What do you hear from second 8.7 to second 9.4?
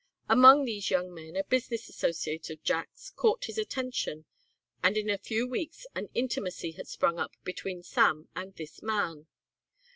man.